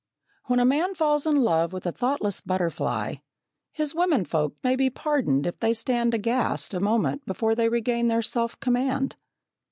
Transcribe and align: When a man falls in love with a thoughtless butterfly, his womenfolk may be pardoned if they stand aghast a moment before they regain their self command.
When 0.47 0.59
a 0.59 0.65
man 0.65 0.95
falls 0.95 1.27
in 1.27 1.35
love 1.35 1.71
with 1.73 1.85
a 1.85 1.91
thoughtless 1.91 2.41
butterfly, 2.41 3.17
his 3.71 3.93
womenfolk 3.93 4.55
may 4.63 4.75
be 4.75 4.89
pardoned 4.89 5.45
if 5.45 5.59
they 5.59 5.75
stand 5.75 6.15
aghast 6.15 6.73
a 6.73 6.79
moment 6.79 7.23
before 7.27 7.53
they 7.53 7.69
regain 7.69 8.07
their 8.07 8.23
self 8.23 8.59
command. 8.59 9.15